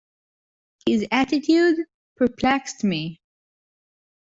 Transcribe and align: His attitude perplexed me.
His 0.87 1.05
attitude 1.11 1.77
perplexed 2.15 2.83
me. 2.83 3.21